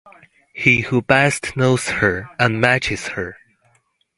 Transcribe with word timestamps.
He 0.55 0.79
who 0.81 1.03
best 1.03 1.55
knows 1.55 1.87
her, 1.89 2.27
and 2.39 2.59
matches 2.59 3.09
her. 3.09 3.37